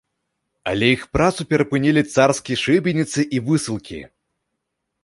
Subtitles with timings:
[0.71, 4.01] Але іх працу перапынілі царскія шыбеніцы і высылкі.